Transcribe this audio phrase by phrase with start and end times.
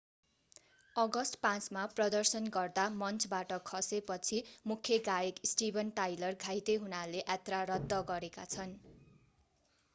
[0.95, 4.41] August 5 मा प्रदर्शन गर्दा मञ्चबाट खसे पछि
[4.65, 8.77] मूख्य गायक स्टीभन टाइलर घाइते हुनाले यात्रा रद्द गरेका छन्